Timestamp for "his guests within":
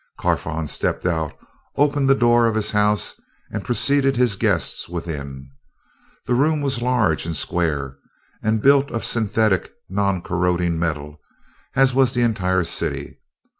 4.17-5.51